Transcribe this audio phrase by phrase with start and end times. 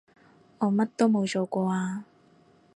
[0.57, 2.05] 我乜都冇做過啊